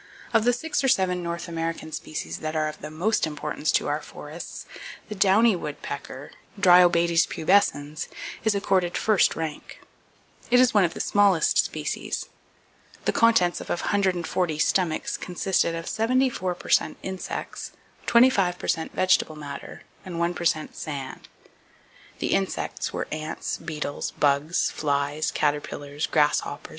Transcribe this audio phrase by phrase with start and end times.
[0.33, 3.87] Of the six or seven North American species that are of the most importance to
[3.87, 4.65] our forests,
[5.09, 8.07] the Downy Woodpecker, (Dryobates pubescens)
[8.43, 9.79] is accorded first rank.
[10.49, 12.25] It is one of the smallest species.
[13.05, 17.73] The contents of 140 stomachs consisted of 74 per cent insects,
[18.07, 21.27] 25 per cent vegetable matter and 1 per cent sand.
[22.17, 26.69] The insects were ants, beetles, bugs, flies, caterpillars, grasshoppers and a few spiders.